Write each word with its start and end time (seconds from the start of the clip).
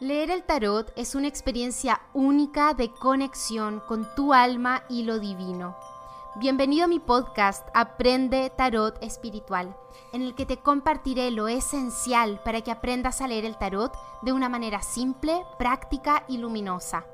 Leer 0.00 0.30
el 0.30 0.44
tarot 0.44 0.90
es 0.96 1.14
una 1.14 1.28
experiencia 1.28 2.00
única 2.14 2.72
de 2.72 2.90
conexión 2.90 3.80
con 3.80 4.08
tu 4.14 4.32
alma 4.32 4.82
y 4.88 5.02
lo 5.02 5.18
divino. 5.18 5.76
Bienvenido 6.36 6.86
a 6.86 6.88
mi 6.88 6.98
podcast 6.98 7.68
Aprende 7.74 8.48
Tarot 8.48 8.96
Espiritual, 9.02 9.76
en 10.14 10.22
el 10.22 10.34
que 10.34 10.46
te 10.46 10.56
compartiré 10.56 11.30
lo 11.30 11.48
esencial 11.48 12.40
para 12.42 12.62
que 12.62 12.70
aprendas 12.70 13.20
a 13.20 13.28
leer 13.28 13.44
el 13.44 13.58
tarot 13.58 13.92
de 14.22 14.32
una 14.32 14.48
manera 14.48 14.80
simple, 14.80 15.44
práctica 15.58 16.24
y 16.28 16.38
luminosa. 16.38 17.04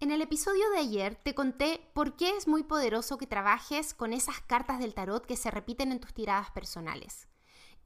En 0.00 0.10
el 0.10 0.22
episodio 0.22 0.68
de 0.70 0.78
ayer 0.78 1.14
te 1.14 1.36
conté 1.36 1.80
por 1.94 2.16
qué 2.16 2.36
es 2.36 2.48
muy 2.48 2.64
poderoso 2.64 3.18
que 3.18 3.28
trabajes 3.28 3.94
con 3.94 4.12
esas 4.12 4.40
cartas 4.40 4.80
del 4.80 4.94
tarot 4.94 5.24
que 5.24 5.36
se 5.36 5.52
repiten 5.52 5.92
en 5.92 6.00
tus 6.00 6.12
tiradas 6.12 6.50
personales. 6.50 7.28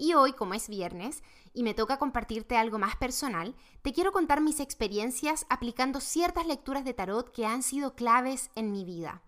Y 0.00 0.14
hoy, 0.14 0.32
como 0.32 0.54
es 0.54 0.70
viernes 0.70 1.22
y 1.52 1.62
me 1.62 1.74
toca 1.74 1.98
compartirte 1.98 2.56
algo 2.56 2.78
más 2.78 2.96
personal, 2.96 3.54
te 3.82 3.92
quiero 3.92 4.12
contar 4.12 4.40
mis 4.40 4.58
experiencias 4.58 5.44
aplicando 5.50 6.00
ciertas 6.00 6.46
lecturas 6.46 6.86
de 6.86 6.94
tarot 6.94 7.30
que 7.32 7.44
han 7.44 7.62
sido 7.62 7.94
claves 7.94 8.50
en 8.54 8.72
mi 8.72 8.86
vida. 8.86 9.20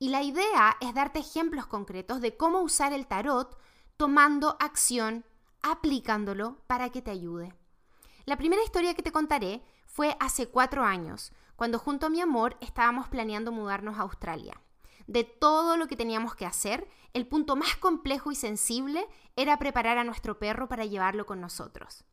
Y 0.00 0.08
la 0.08 0.22
idea 0.22 0.76
es 0.80 0.92
darte 0.92 1.20
ejemplos 1.20 1.66
concretos 1.66 2.20
de 2.20 2.36
cómo 2.36 2.62
usar 2.62 2.92
el 2.92 3.06
tarot 3.06 3.56
tomando 3.96 4.56
acción, 4.58 5.24
aplicándolo 5.62 6.56
para 6.66 6.90
que 6.90 7.00
te 7.00 7.12
ayude. 7.12 7.54
La 8.24 8.36
primera 8.36 8.64
historia 8.64 8.94
que 8.94 9.04
te 9.04 9.12
contaré 9.12 9.62
fue 9.86 10.16
hace 10.18 10.48
cuatro 10.48 10.82
años, 10.82 11.30
cuando 11.54 11.78
junto 11.78 12.06
a 12.06 12.10
mi 12.10 12.20
amor 12.20 12.56
estábamos 12.60 13.06
planeando 13.06 13.52
mudarnos 13.52 13.96
a 13.98 14.02
Australia 14.02 14.60
de 15.06 15.24
todo 15.24 15.76
lo 15.76 15.86
que 15.88 15.96
teníamos 15.96 16.34
que 16.34 16.46
hacer, 16.46 16.88
el 17.12 17.26
punto 17.26 17.56
más 17.56 17.76
complejo 17.76 18.32
y 18.32 18.34
sensible 18.34 19.06
era 19.36 19.58
preparar 19.58 19.98
a 19.98 20.04
nuestro 20.04 20.38
perro 20.38 20.68
para 20.68 20.84
llevarlo 20.84 21.26
con 21.26 21.40
nosotros. 21.40 22.04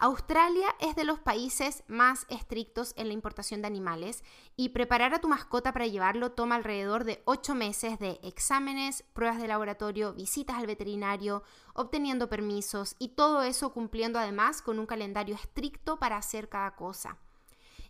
Australia 0.00 0.68
es 0.78 0.94
de 0.94 1.02
los 1.02 1.18
países 1.18 1.82
más 1.88 2.24
estrictos 2.28 2.94
en 2.96 3.08
la 3.08 3.14
importación 3.14 3.62
de 3.62 3.66
animales 3.66 4.22
y 4.54 4.68
preparar 4.68 5.12
a 5.12 5.20
tu 5.20 5.26
mascota 5.26 5.72
para 5.72 5.88
llevarlo 5.88 6.30
toma 6.30 6.54
alrededor 6.54 7.02
de 7.02 7.20
8 7.24 7.56
meses 7.56 7.98
de 7.98 8.20
exámenes, 8.22 9.02
pruebas 9.12 9.40
de 9.40 9.48
laboratorio, 9.48 10.14
visitas 10.14 10.56
al 10.56 10.68
veterinario, 10.68 11.42
obteniendo 11.74 12.28
permisos 12.28 12.94
y 13.00 13.08
todo 13.08 13.42
eso 13.42 13.72
cumpliendo 13.72 14.20
además 14.20 14.62
con 14.62 14.78
un 14.78 14.86
calendario 14.86 15.34
estricto 15.34 15.98
para 15.98 16.16
hacer 16.16 16.48
cada 16.48 16.76
cosa. 16.76 17.16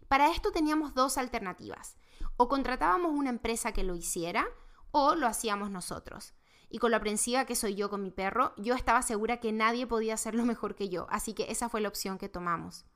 Para 0.08 0.30
esto 0.30 0.50
teníamos 0.50 0.94
dos 0.94 1.18
alternativas. 1.18 1.98
O 2.38 2.48
contratábamos 2.48 3.10
una 3.12 3.30
empresa 3.30 3.72
que 3.72 3.82
lo 3.82 3.96
hiciera 3.96 4.46
o 4.92 5.16
lo 5.16 5.26
hacíamos 5.26 5.72
nosotros. 5.72 6.34
Y 6.70 6.78
con 6.78 6.92
lo 6.92 6.96
aprensiva 6.96 7.46
que 7.46 7.56
soy 7.56 7.74
yo 7.74 7.90
con 7.90 8.00
mi 8.00 8.12
perro, 8.12 8.52
yo 8.56 8.74
estaba 8.74 9.02
segura 9.02 9.40
que 9.40 9.50
nadie 9.50 9.88
podía 9.88 10.14
hacerlo 10.14 10.44
mejor 10.46 10.76
que 10.76 10.88
yo, 10.88 11.08
así 11.10 11.34
que 11.34 11.50
esa 11.50 11.68
fue 11.68 11.80
la 11.80 11.88
opción 11.88 12.16
que 12.16 12.28
tomamos. 12.28 12.86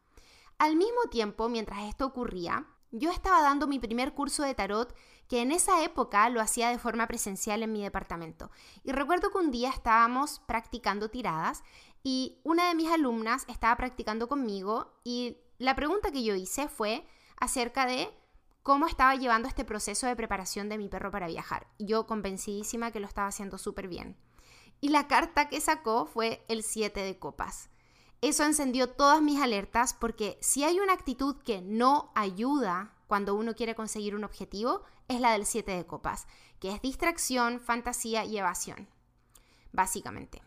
Al 0.58 0.76
mismo 0.76 1.02
tiempo, 1.10 1.48
mientras 1.48 1.82
esto 1.88 2.06
ocurría, 2.06 2.68
yo 2.92 3.10
estaba 3.10 3.42
dando 3.42 3.66
mi 3.66 3.80
primer 3.80 4.14
curso 4.14 4.44
de 4.44 4.54
tarot, 4.54 4.94
que 5.26 5.42
en 5.42 5.50
esa 5.50 5.82
época 5.82 6.28
lo 6.28 6.40
hacía 6.40 6.68
de 6.68 6.78
forma 6.78 7.08
presencial 7.08 7.64
en 7.64 7.72
mi 7.72 7.82
departamento. 7.82 8.52
Y 8.84 8.92
recuerdo 8.92 9.30
que 9.30 9.38
un 9.38 9.50
día 9.50 9.70
estábamos 9.70 10.40
practicando 10.46 11.08
tiradas 11.08 11.64
y 12.04 12.38
una 12.44 12.68
de 12.68 12.76
mis 12.76 12.92
alumnas 12.92 13.44
estaba 13.48 13.74
practicando 13.74 14.28
conmigo 14.28 15.00
y 15.02 15.38
la 15.58 15.74
pregunta 15.74 16.12
que 16.12 16.22
yo 16.22 16.36
hice 16.36 16.68
fue 16.68 17.04
acerca 17.40 17.86
de 17.86 18.08
cómo 18.62 18.86
estaba 18.86 19.14
llevando 19.16 19.48
este 19.48 19.64
proceso 19.64 20.06
de 20.06 20.16
preparación 20.16 20.68
de 20.68 20.78
mi 20.78 20.88
perro 20.88 21.10
para 21.10 21.26
viajar. 21.26 21.66
Yo 21.78 22.06
convencidísima 22.06 22.90
que 22.92 23.00
lo 23.00 23.06
estaba 23.06 23.28
haciendo 23.28 23.58
súper 23.58 23.88
bien. 23.88 24.16
Y 24.80 24.88
la 24.90 25.08
carta 25.08 25.48
que 25.48 25.60
sacó 25.60 26.06
fue 26.06 26.44
el 26.48 26.62
7 26.62 27.00
de 27.00 27.18
copas. 27.18 27.70
Eso 28.20 28.44
encendió 28.44 28.88
todas 28.88 29.20
mis 29.20 29.40
alertas 29.40 29.94
porque 29.94 30.38
si 30.40 30.62
hay 30.64 30.78
una 30.78 30.92
actitud 30.92 31.36
que 31.42 31.60
no 31.60 32.12
ayuda 32.14 32.94
cuando 33.08 33.34
uno 33.34 33.54
quiere 33.54 33.74
conseguir 33.74 34.14
un 34.14 34.24
objetivo, 34.24 34.82
es 35.08 35.20
la 35.20 35.32
del 35.32 35.44
7 35.44 35.72
de 35.72 35.86
copas, 35.86 36.26
que 36.60 36.72
es 36.72 36.80
distracción, 36.80 37.60
fantasía 37.60 38.24
y 38.24 38.38
evasión, 38.38 38.88
básicamente. 39.72 40.40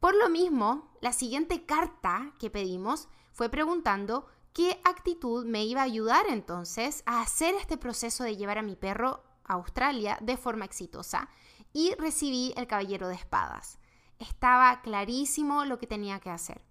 Por 0.00 0.16
lo 0.16 0.28
mismo, 0.28 0.90
la 1.00 1.12
siguiente 1.12 1.64
carta 1.64 2.32
que 2.40 2.50
pedimos 2.50 3.08
fue 3.32 3.48
preguntando 3.48 4.26
qué 4.52 4.80
actitud 4.84 5.46
me 5.46 5.64
iba 5.64 5.80
a 5.80 5.84
ayudar 5.84 6.26
entonces 6.28 7.02
a 7.06 7.20
hacer 7.20 7.54
este 7.54 7.76
proceso 7.76 8.24
de 8.24 8.36
llevar 8.36 8.58
a 8.58 8.62
mi 8.62 8.76
perro 8.76 9.22
a 9.44 9.54
Australia 9.54 10.18
de 10.20 10.36
forma 10.36 10.64
exitosa 10.64 11.28
y 11.72 11.94
recibí 11.94 12.52
el 12.56 12.66
caballero 12.66 13.08
de 13.08 13.14
espadas. 13.14 13.78
Estaba 14.18 14.82
clarísimo 14.82 15.64
lo 15.64 15.78
que 15.78 15.86
tenía 15.86 16.20
que 16.20 16.30
hacer. 16.30 16.62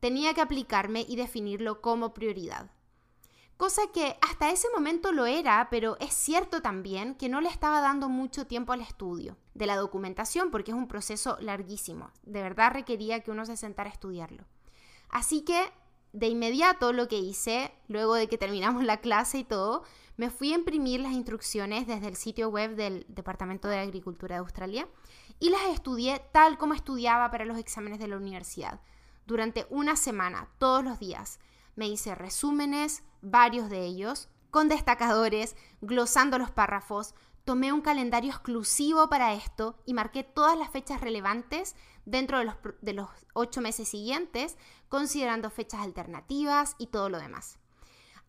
Tenía 0.00 0.34
que 0.34 0.40
aplicarme 0.40 1.06
y 1.08 1.16
definirlo 1.16 1.80
como 1.80 2.12
prioridad. 2.12 2.70
Cosa 3.56 3.82
que 3.94 4.18
hasta 4.20 4.50
ese 4.50 4.66
momento 4.74 5.12
lo 5.12 5.24
era, 5.24 5.68
pero 5.70 5.96
es 6.00 6.12
cierto 6.12 6.60
también 6.62 7.14
que 7.14 7.28
no 7.28 7.40
le 7.40 7.48
estaba 7.48 7.80
dando 7.80 8.08
mucho 8.08 8.46
tiempo 8.46 8.72
al 8.72 8.80
estudio 8.80 9.36
de 9.54 9.66
la 9.66 9.76
documentación 9.76 10.50
porque 10.50 10.72
es 10.72 10.76
un 10.76 10.88
proceso 10.88 11.36
larguísimo. 11.40 12.10
De 12.24 12.42
verdad 12.42 12.72
requería 12.72 13.20
que 13.20 13.30
uno 13.30 13.46
se 13.46 13.56
sentara 13.56 13.88
a 13.88 13.92
estudiarlo. 13.92 14.44
Así 15.08 15.42
que 15.42 15.70
de 16.12 16.28
inmediato 16.28 16.92
lo 16.92 17.08
que 17.08 17.18
hice, 17.18 17.72
luego 17.88 18.14
de 18.14 18.28
que 18.28 18.38
terminamos 18.38 18.84
la 18.84 18.98
clase 18.98 19.38
y 19.38 19.44
todo, 19.44 19.84
me 20.16 20.30
fui 20.30 20.52
a 20.52 20.56
imprimir 20.56 21.00
las 21.00 21.12
instrucciones 21.12 21.86
desde 21.86 22.08
el 22.08 22.16
sitio 22.16 22.48
web 22.48 22.76
del 22.76 23.06
Departamento 23.08 23.68
de 23.68 23.78
Agricultura 23.78 24.36
de 24.36 24.40
Australia 24.40 24.88
y 25.40 25.50
las 25.50 25.62
estudié 25.72 26.22
tal 26.32 26.58
como 26.58 26.74
estudiaba 26.74 27.30
para 27.30 27.44
los 27.44 27.58
exámenes 27.58 27.98
de 27.98 28.08
la 28.08 28.16
universidad. 28.16 28.80
Durante 29.26 29.66
una 29.70 29.96
semana, 29.96 30.48
todos 30.58 30.84
los 30.84 30.98
días, 30.98 31.40
me 31.76 31.88
hice 31.88 32.14
resúmenes, 32.14 33.02
varios 33.22 33.70
de 33.70 33.84
ellos, 33.84 34.28
con 34.50 34.68
destacadores, 34.68 35.56
glosando 35.80 36.38
los 36.38 36.50
párrafos, 36.50 37.14
tomé 37.44 37.72
un 37.72 37.80
calendario 37.80 38.30
exclusivo 38.30 39.08
para 39.08 39.32
esto 39.34 39.76
y 39.84 39.94
marqué 39.94 40.22
todas 40.22 40.56
las 40.56 40.70
fechas 40.70 41.00
relevantes 41.00 41.74
dentro 42.04 42.38
de 42.38 42.44
los, 42.44 42.56
de 42.80 42.92
los 42.92 43.08
ocho 43.34 43.60
meses 43.60 43.88
siguientes, 43.88 44.56
considerando 44.88 45.50
fechas 45.50 45.80
alternativas 45.80 46.76
y 46.78 46.88
todo 46.88 47.08
lo 47.08 47.18
demás. 47.18 47.58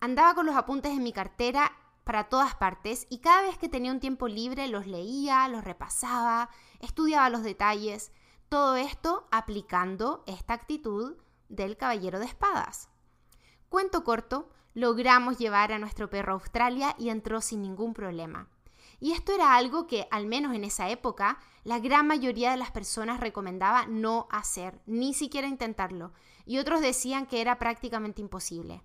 Andaba 0.00 0.34
con 0.34 0.46
los 0.46 0.56
apuntes 0.56 0.92
en 0.92 1.02
mi 1.02 1.12
cartera 1.12 1.72
para 2.04 2.28
todas 2.28 2.54
partes 2.54 3.06
y 3.08 3.18
cada 3.18 3.42
vez 3.42 3.56
que 3.56 3.68
tenía 3.68 3.92
un 3.92 4.00
tiempo 4.00 4.28
libre 4.28 4.68
los 4.68 4.86
leía, 4.86 5.48
los 5.48 5.64
repasaba, 5.64 6.50
estudiaba 6.80 7.30
los 7.30 7.42
detalles, 7.42 8.12
todo 8.48 8.76
esto 8.76 9.26
aplicando 9.30 10.22
esta 10.26 10.54
actitud 10.54 11.16
del 11.48 11.76
caballero 11.76 12.18
de 12.18 12.26
espadas. 12.26 12.88
Cuento 13.68 14.04
corto, 14.04 14.50
logramos 14.74 15.38
llevar 15.38 15.72
a 15.72 15.78
nuestro 15.78 16.10
perro 16.10 16.32
a 16.32 16.34
Australia 16.34 16.94
y 16.98 17.08
entró 17.08 17.40
sin 17.40 17.62
ningún 17.62 17.94
problema. 17.94 18.48
Y 19.04 19.12
esto 19.12 19.34
era 19.34 19.54
algo 19.54 19.86
que, 19.86 20.08
al 20.10 20.24
menos 20.24 20.54
en 20.54 20.64
esa 20.64 20.88
época, 20.88 21.38
la 21.62 21.78
gran 21.78 22.06
mayoría 22.06 22.52
de 22.52 22.56
las 22.56 22.70
personas 22.70 23.20
recomendaba 23.20 23.84
no 23.84 24.26
hacer, 24.30 24.80
ni 24.86 25.12
siquiera 25.12 25.46
intentarlo, 25.46 26.14
y 26.46 26.56
otros 26.56 26.80
decían 26.80 27.26
que 27.26 27.42
era 27.42 27.58
prácticamente 27.58 28.22
imposible. 28.22 28.82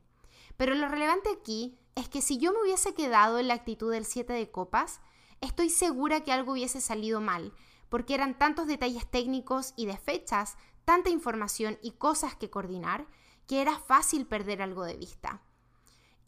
Pero 0.58 0.76
lo 0.76 0.90
relevante 0.90 1.30
aquí 1.30 1.80
es 1.96 2.10
que 2.10 2.22
si 2.22 2.38
yo 2.38 2.52
me 2.52 2.64
hubiese 2.64 2.94
quedado 2.94 3.40
en 3.40 3.48
la 3.48 3.54
actitud 3.54 3.94
del 3.94 4.04
7 4.04 4.34
de 4.34 4.52
copas, 4.52 5.00
estoy 5.40 5.70
segura 5.70 6.20
que 6.26 6.34
algo 6.34 6.52
hubiese 6.52 6.82
salido 6.82 7.22
mal, 7.22 7.54
porque 7.88 8.14
eran 8.14 8.38
tantos 8.38 8.68
detalles 8.68 9.10
técnicos 9.10 9.74
y 9.78 9.86
de 9.86 9.96
fechas, 9.96 10.58
tanta 10.84 11.10
información 11.10 11.80
y 11.82 11.92
cosas 11.92 12.36
que 12.36 12.50
coordinar, 12.50 13.08
que 13.48 13.62
era 13.62 13.80
fácil 13.80 14.26
perder 14.26 14.62
algo 14.62 14.84
de 14.84 14.98
vista. 14.98 15.44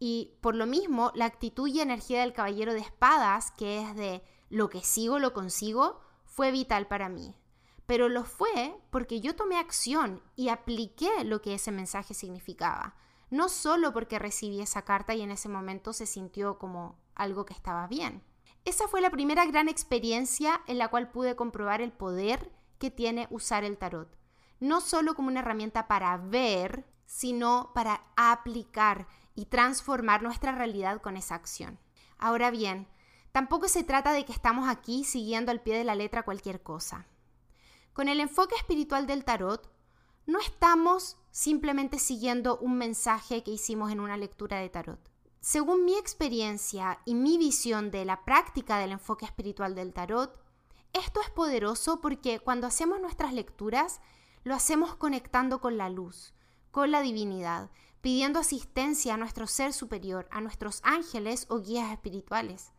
Y 0.04 0.34
por 0.42 0.56
lo 0.56 0.66
mismo, 0.66 1.12
la 1.14 1.26
actitud 1.26 1.68
y 1.68 1.80
energía 1.80 2.22
del 2.22 2.34
caballero 2.34 2.74
de 2.74 2.80
espadas, 2.80 3.52
que 3.52 3.84
es 3.84 3.96
de 3.96 4.24
lo 4.50 4.68
que 4.68 4.82
sigo, 4.82 5.20
lo 5.20 5.32
consigo, 5.32 6.00
fue 6.26 6.50
vital 6.50 6.88
para 6.88 7.08
mí. 7.08 7.36
Pero 7.86 8.10
lo 8.10 8.24
fue 8.24 8.76
porque 8.90 9.22
yo 9.22 9.36
tomé 9.36 9.60
acción 9.60 10.24
y 10.36 10.50
apliqué 10.50 11.24
lo 11.24 11.44
que 11.44 11.54
ese 11.54 11.72
mensaje 11.72 12.16
significaba. 12.16 12.96
No 13.30 13.48
solo 13.48 13.94
porque 13.94 14.18
recibí 14.18 14.59
esa 14.59 14.82
carta 14.82 15.14
y 15.14 15.22
en 15.22 15.30
ese 15.30 15.50
momento 15.50 15.94
se 15.94 16.08
sintió 16.08 16.58
como 16.58 16.97
algo 17.14 17.46
que 17.46 17.54
estaba 17.54 17.86
bien. 17.86 18.24
Esa 18.66 18.88
fue 18.88 19.02
la 19.02 19.12
primera 19.12 19.46
gran 19.46 19.70
experiencia 19.70 20.62
en 20.66 20.80
la 20.80 20.88
cual 20.88 21.12
pude 21.12 21.36
comprobar 21.36 21.80
el 21.80 21.92
poder 21.92 22.52
que 22.80 22.90
tiene 22.90 23.28
usar 23.30 23.64
el 23.64 23.78
tarot. 23.78 24.18
No 24.59 24.82
solo 24.82 25.14
como 25.14 25.28
una 25.28 25.42
herramienta 25.42 25.88
para 25.88 26.18
ver, 26.18 26.88
sino 27.06 27.72
para 27.76 28.06
aplicar 28.16 29.06
y 29.36 29.46
transformar 29.46 30.22
nuestra 30.24 30.52
realidad 30.54 31.02
con 31.02 31.18
esa 31.18 31.36
acción. 31.36 31.80
Ahora 32.18 32.52
bien, 32.52 32.88
tampoco 33.32 33.68
se 33.68 33.84
trata 33.84 34.14
de 34.14 34.26
que 34.26 34.34
estamos 34.34 34.68
aquí 34.70 35.04
siguiendo 35.04 35.52
al 35.52 35.62
pie 35.62 35.78
de 35.78 35.84
la 35.84 35.96
letra 35.96 36.24
cualquier 36.24 36.62
cosa. 36.62 37.08
Con 37.94 38.08
el 38.08 38.20
enfoque 38.20 38.56
espiritual 38.56 39.08
del 39.08 39.26
tarot, 39.26 39.72
no 40.26 40.40
estamos 40.40 41.18
simplemente 41.32 42.00
siguiendo 42.00 42.58
un 42.60 42.78
mensaje 42.78 43.44
que 43.44 43.52
hicimos 43.52 43.92
en 43.92 44.00
una 44.00 44.18
lectura 44.18 44.58
de 44.60 44.70
tarot. 44.70 45.00
Según 45.40 45.86
mi 45.86 45.98
experiencia 45.98 47.00
y 47.06 47.16
mi 47.16 47.38
visión 47.38 47.90
de 47.90 48.06
la 48.06 48.24
práctica 48.24 48.78
del 48.78 48.92
enfoque 48.92 49.26
espiritual 49.26 49.74
del 49.74 49.94
tarot, 49.94 50.40
esto 50.94 51.22
es 51.22 51.30
poderoso 51.30 52.02
porque 52.02 52.40
cuando 52.40 52.68
hacemos 52.68 53.02
nuestras 53.02 53.34
lecturas, 53.34 54.02
lo 54.44 54.54
hacemos 54.54 54.96
conectando 54.96 55.60
con 55.60 55.78
la 55.78 55.90
luz, 55.90 56.34
con 56.70 56.92
la 56.92 57.02
divinidad, 57.02 57.72
pidiendo 58.02 58.40
asistencia 58.40 59.14
a 59.14 59.18
nuestro 59.18 59.48
ser 59.48 59.74
superior, 59.74 60.28
a 60.32 60.42
nuestros 60.42 60.82
ángeles 60.84 61.46
o 61.50 61.62
guías 61.62 61.92
espirituales. 61.92 62.72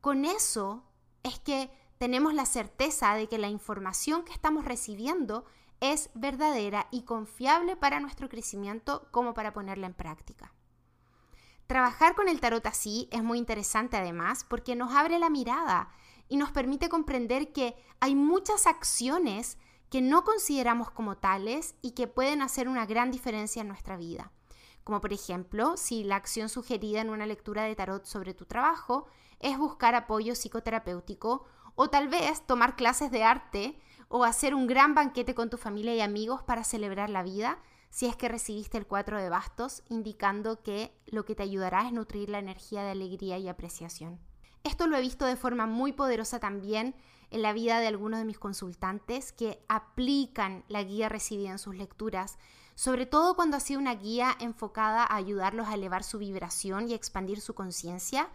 Con 0.00 0.24
eso 0.24 0.84
es 1.22 1.38
que 1.40 1.70
tenemos 1.98 2.32
la 2.34 2.46
certeza 2.46 3.14
de 3.14 3.28
que 3.28 3.38
la 3.38 3.48
información 3.48 4.24
que 4.24 4.32
estamos 4.32 4.64
recibiendo 4.64 5.44
es 5.80 6.10
verdadera 6.14 6.88
y 6.90 7.02
confiable 7.02 7.76
para 7.76 8.00
nuestro 8.00 8.28
crecimiento 8.28 9.08
como 9.10 9.34
para 9.34 9.52
ponerla 9.52 9.86
en 9.86 9.94
práctica. 9.94 10.54
Trabajar 11.66 12.14
con 12.14 12.28
el 12.28 12.40
tarot 12.40 12.66
así 12.66 13.08
es 13.12 13.22
muy 13.22 13.38
interesante 13.38 13.96
además 13.96 14.44
porque 14.44 14.76
nos 14.76 14.92
abre 14.92 15.18
la 15.18 15.30
mirada 15.30 15.90
y 16.28 16.36
nos 16.36 16.50
permite 16.50 16.88
comprender 16.88 17.52
que 17.52 17.76
hay 18.00 18.14
muchas 18.14 18.66
acciones 18.66 19.58
que 19.88 20.00
no 20.00 20.24
consideramos 20.24 20.90
como 20.90 21.16
tales 21.16 21.74
y 21.82 21.92
que 21.92 22.06
pueden 22.06 22.42
hacer 22.42 22.68
una 22.68 22.86
gran 22.86 23.10
diferencia 23.10 23.62
en 23.62 23.68
nuestra 23.68 23.96
vida. 23.96 24.32
Como 24.90 25.00
por 25.00 25.12
ejemplo, 25.12 25.76
si 25.76 26.02
la 26.02 26.16
acción 26.16 26.48
sugerida 26.48 27.00
en 27.00 27.10
una 27.10 27.24
lectura 27.24 27.62
de 27.62 27.76
tarot 27.76 28.04
sobre 28.06 28.34
tu 28.34 28.44
trabajo 28.44 29.06
es 29.38 29.56
buscar 29.56 29.94
apoyo 29.94 30.32
psicoterapéutico 30.32 31.44
o 31.76 31.90
tal 31.90 32.08
vez 32.08 32.44
tomar 32.44 32.74
clases 32.74 33.12
de 33.12 33.22
arte 33.22 33.78
o 34.08 34.24
hacer 34.24 34.52
un 34.52 34.66
gran 34.66 34.96
banquete 34.96 35.32
con 35.32 35.48
tu 35.48 35.58
familia 35.58 35.94
y 35.94 36.00
amigos 36.00 36.42
para 36.42 36.64
celebrar 36.64 37.08
la 37.08 37.22
vida, 37.22 37.60
si 37.90 38.06
es 38.06 38.16
que 38.16 38.28
recibiste 38.28 38.78
el 38.78 38.86
cuatro 38.88 39.16
de 39.16 39.28
bastos, 39.28 39.84
indicando 39.88 40.60
que 40.64 40.92
lo 41.06 41.24
que 41.24 41.36
te 41.36 41.44
ayudará 41.44 41.86
es 41.86 41.92
nutrir 41.92 42.28
la 42.28 42.40
energía 42.40 42.82
de 42.82 42.90
alegría 42.90 43.38
y 43.38 43.46
apreciación. 43.46 44.18
Esto 44.64 44.88
lo 44.88 44.96
he 44.96 45.00
visto 45.00 45.24
de 45.24 45.36
forma 45.36 45.66
muy 45.66 45.92
poderosa 45.92 46.40
también 46.40 46.96
en 47.30 47.42
la 47.42 47.52
vida 47.52 47.78
de 47.78 47.86
algunos 47.86 48.18
de 48.18 48.26
mis 48.26 48.40
consultantes 48.40 49.30
que 49.30 49.64
aplican 49.68 50.64
la 50.66 50.82
guía 50.82 51.08
recibida 51.08 51.50
en 51.50 51.60
sus 51.60 51.76
lecturas, 51.76 52.38
sobre 52.80 53.04
todo 53.04 53.36
cuando 53.36 53.58
ha 53.58 53.76
una 53.76 53.94
guía 53.94 54.34
enfocada 54.40 55.04
a 55.04 55.16
ayudarlos 55.16 55.68
a 55.68 55.74
elevar 55.74 56.02
su 56.02 56.16
vibración 56.16 56.88
y 56.88 56.94
expandir 56.94 57.42
su 57.42 57.54
conciencia. 57.54 58.30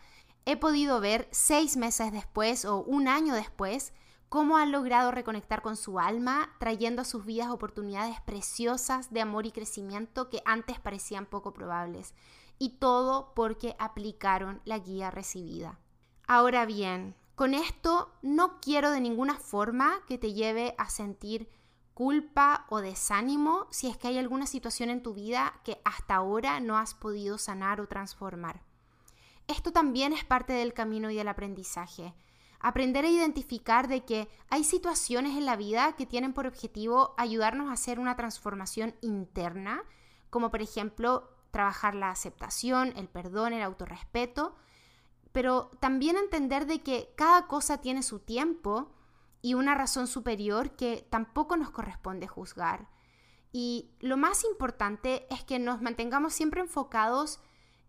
He 0.45 0.55
podido 0.55 0.99
ver 0.99 1.27
seis 1.31 1.77
meses 1.77 2.11
después 2.11 2.63
o 2.63 2.83
un 2.83 3.07
año 3.07 3.33
después 3.33 3.91
cómo 4.29 4.57
han 4.57 4.71
logrado 4.71 5.09
reconectar 5.09 5.63
con 5.63 5.75
su 5.75 5.97
alma, 5.99 6.53
trayendo 6.59 7.01
a 7.01 7.05
sus 7.05 7.25
vidas 7.25 7.49
oportunidades 7.49 8.21
preciosas 8.21 9.11
de 9.11 9.21
amor 9.21 9.47
y 9.47 9.51
crecimiento 9.51 10.29
que 10.29 10.43
antes 10.45 10.79
parecían 10.79 11.25
poco 11.25 11.51
probables. 11.51 12.13
Y 12.59 12.77
todo 12.77 13.33
porque 13.33 13.75
aplicaron 13.79 14.61
la 14.63 14.77
guía 14.77 15.09
recibida. 15.09 15.79
Ahora 16.27 16.67
bien, 16.67 17.15
con 17.33 17.55
esto 17.55 18.11
no 18.21 18.59
quiero 18.61 18.91
de 18.91 19.01
ninguna 19.01 19.39
forma 19.39 20.03
que 20.05 20.19
te 20.19 20.33
lleve 20.33 20.75
a 20.77 20.87
sentir 20.91 21.49
culpa 21.95 22.67
o 22.69 22.81
desánimo 22.81 23.65
si 23.71 23.87
es 23.87 23.97
que 23.97 24.09
hay 24.09 24.19
alguna 24.19 24.45
situación 24.45 24.91
en 24.91 25.01
tu 25.01 25.15
vida 25.15 25.59
que 25.63 25.81
hasta 25.83 26.15
ahora 26.15 26.59
no 26.59 26.77
has 26.77 26.93
podido 26.93 27.39
sanar 27.39 27.81
o 27.81 27.87
transformar. 27.87 28.61
Esto 29.47 29.71
también 29.71 30.13
es 30.13 30.23
parte 30.23 30.53
del 30.53 30.73
camino 30.73 31.09
y 31.09 31.15
del 31.15 31.27
aprendizaje 31.27 32.13
aprender 32.65 33.05
a 33.05 33.09
identificar 33.09 33.87
de 33.87 34.05
que 34.05 34.27
hay 34.49 34.63
situaciones 34.63 35.37
en 35.37 35.45
la 35.45 35.55
vida 35.55 35.95
que 35.95 36.07
tienen 36.07 36.33
por 36.33 36.47
objetivo 36.47 37.13
ayudarnos 37.15 37.69
a 37.69 37.73
hacer 37.73 37.99
una 37.99 38.15
transformación 38.15 38.95
interna, 39.01 39.83
como 40.31 40.49
por 40.49 40.63
ejemplo 40.63 41.29
trabajar 41.51 41.93
la 41.93 42.09
aceptación, 42.09 42.91
el 42.95 43.07
perdón, 43.07 43.53
el 43.53 43.61
autorrespeto, 43.61 44.55
pero 45.31 45.69
también 45.79 46.17
entender 46.17 46.65
de 46.65 46.81
que 46.81 47.13
cada 47.15 47.45
cosa 47.45 47.81
tiene 47.81 48.01
su 48.01 48.17
tiempo 48.17 48.91
y 49.45 49.53
una 49.53 49.75
razón 49.75 50.07
superior 50.07 50.71
que 50.71 51.05
tampoco 51.11 51.55
nos 51.55 51.69
corresponde 51.69 52.27
juzgar. 52.27 52.89
Y 53.51 53.91
lo 53.99 54.17
más 54.17 54.43
importante 54.43 55.27
es 55.29 55.43
que 55.43 55.59
nos 55.59 55.83
mantengamos 55.83 56.33
siempre 56.33 56.61
enfocados 56.61 57.39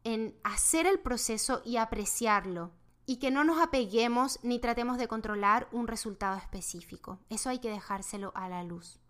en 0.04 0.38
hacer 0.44 0.84
el 0.84 0.98
proceso 0.98 1.62
y 1.64 1.78
apreciarlo 1.78 2.72
y 3.06 3.16
que 3.16 3.30
no 3.30 3.42
nos 3.42 3.58
apeguemos 3.58 4.38
ni 4.42 4.58
tratemos 4.58 4.98
de 4.98 5.08
controlar 5.08 5.66
un 5.72 5.86
resultado 5.86 6.36
específico. 6.36 7.20
Eso 7.30 7.48
hay 7.48 7.58
que 7.58 7.70
dejárselo 7.70 8.32
a 8.34 8.50
la 8.50 8.62
luz. 8.62 9.00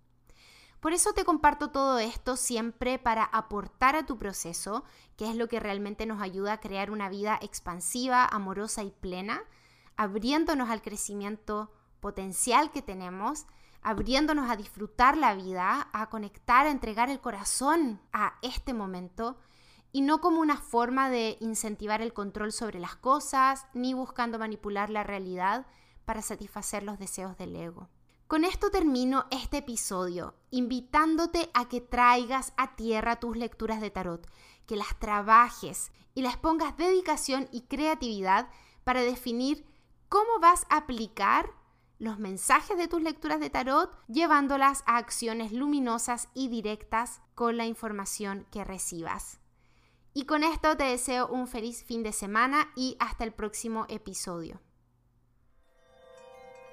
Por 0.78 0.92
eso 0.92 1.14
te 1.14 1.24
comparto 1.24 1.72
todo 1.72 1.98
esto 1.98 2.36
siempre 2.36 3.00
para 3.00 3.24
aportar 3.24 3.96
a 3.96 4.06
tu 4.06 4.18
proceso, 4.18 4.84
que 5.16 5.28
es 5.28 5.34
lo 5.34 5.48
que 5.48 5.58
realmente 5.58 6.06
nos 6.06 6.22
ayuda 6.22 6.52
a 6.52 6.60
crear 6.60 6.92
una 6.92 7.08
vida 7.08 7.40
expansiva, 7.42 8.24
amorosa 8.24 8.84
y 8.84 8.92
plena, 8.92 9.42
abriéndonos 9.96 10.70
al 10.70 10.80
crecimiento 10.80 11.72
potencial 12.00 12.70
que 12.70 12.82
tenemos, 12.82 13.46
abriéndonos 13.82 14.50
a 14.50 14.56
disfrutar 14.56 15.16
la 15.16 15.34
vida, 15.34 15.88
a 15.92 16.08
conectar, 16.08 16.66
a 16.66 16.70
entregar 16.70 17.10
el 17.10 17.20
corazón 17.20 18.00
a 18.12 18.34
este 18.42 18.74
momento 18.74 19.36
y 19.92 20.02
no 20.02 20.20
como 20.20 20.40
una 20.40 20.56
forma 20.56 21.08
de 21.08 21.36
incentivar 21.40 22.02
el 22.02 22.12
control 22.12 22.52
sobre 22.52 22.80
las 22.80 22.96
cosas, 22.96 23.66
ni 23.72 23.94
buscando 23.94 24.38
manipular 24.38 24.90
la 24.90 25.04
realidad 25.04 25.66
para 26.04 26.22
satisfacer 26.22 26.82
los 26.82 26.98
deseos 26.98 27.36
del 27.36 27.56
ego. 27.56 27.88
Con 28.26 28.44
esto 28.44 28.70
termino 28.70 29.26
este 29.30 29.58
episodio, 29.58 30.34
invitándote 30.50 31.48
a 31.54 31.68
que 31.68 31.80
traigas 31.80 32.52
a 32.56 32.74
tierra 32.74 33.20
tus 33.20 33.36
lecturas 33.36 33.80
de 33.80 33.90
tarot, 33.90 34.28
que 34.66 34.74
las 34.74 34.98
trabajes 34.98 35.92
y 36.12 36.22
las 36.22 36.36
pongas 36.36 36.76
dedicación 36.76 37.48
y 37.52 37.62
creatividad 37.62 38.48
para 38.82 39.02
definir 39.02 39.64
cómo 40.08 40.40
vas 40.40 40.66
a 40.70 40.78
aplicar 40.78 41.52
los 41.98 42.18
mensajes 42.18 42.76
de 42.76 42.88
tus 42.88 43.02
lecturas 43.02 43.40
de 43.40 43.50
tarot, 43.50 43.96
llevándolas 44.06 44.82
a 44.86 44.96
acciones 44.96 45.52
luminosas 45.52 46.28
y 46.34 46.48
directas 46.48 47.20
con 47.34 47.56
la 47.56 47.66
información 47.66 48.46
que 48.50 48.64
recibas. 48.64 49.40
Y 50.12 50.24
con 50.24 50.44
esto 50.44 50.76
te 50.76 50.84
deseo 50.84 51.26
un 51.28 51.46
feliz 51.46 51.84
fin 51.84 52.02
de 52.02 52.12
semana 52.12 52.70
y 52.74 52.96
hasta 53.00 53.24
el 53.24 53.32
próximo 53.32 53.86
episodio. 53.88 54.60